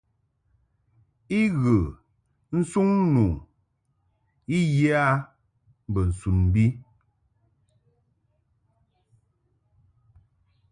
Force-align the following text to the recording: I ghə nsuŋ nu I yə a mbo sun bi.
I 1.39 1.41
ghə 1.61 1.75
nsuŋ 2.59 2.89
nu 3.13 3.25
I 4.57 4.59
yə 4.77 4.89
a 5.05 5.07
mbo 5.89 6.01
sun 6.19 6.37
bi. 6.53 6.65